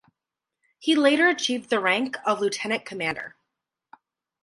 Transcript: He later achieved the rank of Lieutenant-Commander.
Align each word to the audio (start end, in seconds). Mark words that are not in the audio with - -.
He 0.79 0.95
later 0.95 1.27
achieved 1.27 1.69
the 1.69 1.79
rank 1.79 2.17
of 2.25 2.41
Lieutenant-Commander. 2.41 3.35